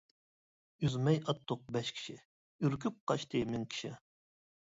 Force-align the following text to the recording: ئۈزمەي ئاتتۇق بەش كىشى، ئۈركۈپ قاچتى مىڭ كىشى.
ئۈزمەي 0.87 1.19
ئاتتۇق 1.33 1.67
بەش 1.75 1.91
كىشى، 1.97 2.15
ئۈركۈپ 2.65 2.97
قاچتى 3.11 3.45
مىڭ 3.53 3.67
كىشى. 3.75 3.93